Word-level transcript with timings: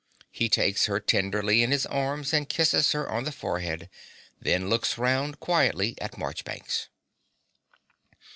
(He 0.31 0.49
takes 0.49 0.87
her 0.87 0.99
tenderly 0.99 1.61
in 1.61 1.69
his 1.69 1.85
arms 1.85 2.33
and 2.33 2.49
kisses 2.49 2.91
her 2.93 3.07
on 3.07 3.23
the 3.23 3.31
forehead; 3.31 3.87
then 4.41 4.67
looks 4.67 4.97
round 4.97 5.39
quietly 5.39 5.93
at 6.01 6.17
Marchbanks.) 6.17 6.89